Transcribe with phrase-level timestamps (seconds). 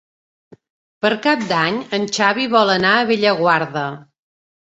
[1.05, 3.85] Per Cap d'Any en Xavi vol anar a Bellaguarda.